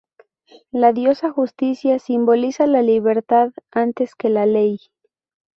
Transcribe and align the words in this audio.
La 0.71 0.93
diosa 0.93 1.29
Justicia 1.31 1.99
simboliza 1.99 2.65
la 2.65 2.81
libertad 2.81 3.51
antes 3.69 4.15
que 4.15 4.29
la 4.29 4.47
ley. 4.47 4.79